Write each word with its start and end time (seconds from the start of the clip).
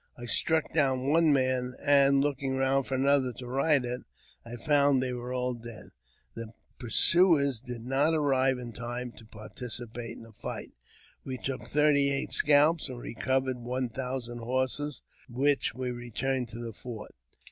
I 0.17 0.25
struck 0.25 0.73
down 0.73 1.09
one 1.11 1.31
man, 1.31 1.75
and, 1.85 2.21
looking 2.23 2.55
round 2.57 2.87
for 2.87 2.95
another 2.95 3.31
to 3.33 3.45
ride 3.45 3.85
at, 3.85 3.99
I 4.43 4.55
found 4.55 4.99
they 4.99 5.13
were 5.13 5.31
all 5.31 5.53
dead. 5.53 5.89
The 6.33 6.53
pursuers 6.79 7.59
did 7.59 7.85
not 7.85 8.15
arrive 8.15 8.57
in 8.57 8.73
time 8.73 9.11
to 9.11 9.25
participate 9.25 10.17
in 10.17 10.23
the 10.23 10.31
fight. 10.31 10.71
We 11.23 11.37
took 11.37 11.67
thirty 11.67 12.09
eight 12.09 12.31
scalps, 12.31 12.89
and 12.89 12.99
recovered 12.99 13.59
one 13.59 13.89
thousand 13.89 14.39
horses, 14.39 15.03
with 15.29 15.37
which 15.51 15.75
we 15.75 15.91
returned 15.91 16.47
to 16.47 16.59
the 16.59 16.73
fort. 16.73 17.13